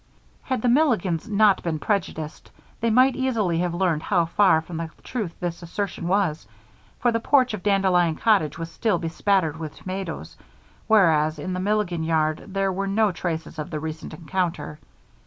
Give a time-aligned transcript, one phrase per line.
[0.41, 4.89] Had the Milligans not been prejudiced, they might easily have learned how far from the
[5.03, 6.47] truth this assertion was,
[6.97, 10.37] for the porch of Dandelion Cottage was still bespattered with tomatoes,
[10.87, 14.79] whereas in the Milligan yard there were no traces of the recent encounter.